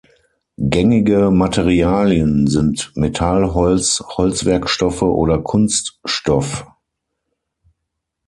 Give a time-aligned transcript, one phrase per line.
[0.57, 6.65] Gängige Materialien sind Metall, Holz, Holzwerkstoffe oder Kunststoff.